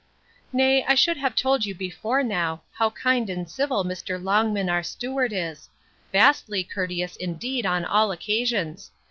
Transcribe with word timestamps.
Nay, 0.51 0.83
I 0.87 0.95
should 0.95 1.17
have 1.17 1.35
told 1.35 1.63
you 1.63 1.75
before 1.75 2.23
now, 2.23 2.63
how 2.73 2.89
kind 2.89 3.29
and 3.29 3.47
civil 3.47 3.85
Mr. 3.85 4.17
Longman 4.19 4.67
our 4.67 4.81
steward 4.81 5.31
is; 5.31 5.69
vastly 6.11 6.63
courteous, 6.63 7.15
indeed, 7.15 7.67
on 7.67 7.85
all 7.85 8.11
occasions! 8.11 8.89